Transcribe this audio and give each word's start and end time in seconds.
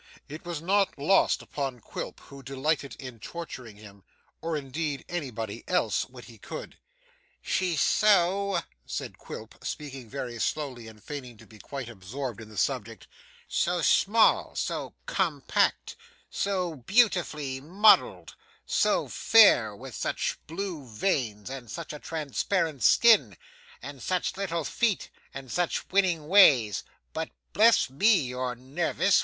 It 0.27 0.45
was 0.45 0.63
not 0.63 0.97
lost 0.97 1.43
upon 1.43 1.79
Quilp, 1.79 2.21
who 2.21 2.41
delighted 2.41 2.95
in 2.97 3.19
torturing 3.19 3.75
him, 3.75 4.03
or 4.41 4.57
indeed 4.57 5.05
anybody 5.07 5.63
else, 5.67 6.09
when 6.09 6.23
he 6.23 6.39
could. 6.39 6.79
'She's 7.39 7.81
so,' 7.81 8.61
said 8.83 9.19
Quilp, 9.19 9.63
speaking 9.63 10.09
very 10.09 10.39
slowly, 10.39 10.87
and 10.87 11.03
feigning 11.03 11.37
to 11.37 11.45
be 11.45 11.59
quite 11.59 11.87
absorbed 11.87 12.41
in 12.41 12.49
the 12.49 12.57
subject, 12.57 13.05
'so 13.47 13.83
small, 13.83 14.55
so 14.55 14.95
compact, 15.05 15.95
so 16.31 16.77
beautifully 16.77 17.61
modelled, 17.61 18.35
so 18.65 19.07
fair, 19.07 19.75
with 19.75 19.93
such 19.93 20.39
blue 20.47 20.83
veins 20.83 21.47
and 21.47 21.69
such 21.69 21.93
a 21.93 21.99
transparent 21.99 22.81
skin, 22.83 23.37
and 23.83 24.01
such 24.01 24.35
little 24.35 24.63
feet, 24.63 25.11
and 25.31 25.51
such 25.51 25.87
winning 25.91 26.27
ways 26.27 26.83
but 27.13 27.29
bless 27.53 27.87
me, 27.91 28.15
you're 28.21 28.55
nervous! 28.55 29.19